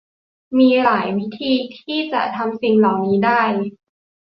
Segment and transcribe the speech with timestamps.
[0.57, 3.43] มีหลายวิธีที่จะทำสิ่งเหล่านี้ได้